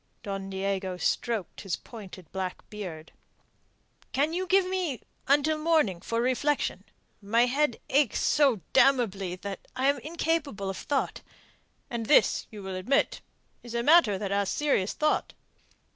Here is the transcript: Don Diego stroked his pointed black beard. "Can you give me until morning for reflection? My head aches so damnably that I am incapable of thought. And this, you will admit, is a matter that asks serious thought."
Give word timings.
Don 0.23 0.49
Diego 0.49 0.97
stroked 0.97 1.61
his 1.61 1.75
pointed 1.75 2.31
black 2.31 2.67
beard. 2.71 3.11
"Can 4.13 4.33
you 4.33 4.47
give 4.47 4.67
me 4.67 5.03
until 5.27 5.59
morning 5.59 6.01
for 6.01 6.19
reflection? 6.19 6.85
My 7.21 7.45
head 7.45 7.77
aches 7.87 8.19
so 8.19 8.61
damnably 8.73 9.35
that 9.35 9.67
I 9.75 9.89
am 9.89 9.99
incapable 9.99 10.71
of 10.71 10.77
thought. 10.77 11.21
And 11.87 12.07
this, 12.07 12.47
you 12.49 12.63
will 12.63 12.73
admit, 12.75 13.21
is 13.61 13.75
a 13.75 13.83
matter 13.83 14.17
that 14.17 14.31
asks 14.31 14.57
serious 14.57 14.93
thought." 14.93 15.35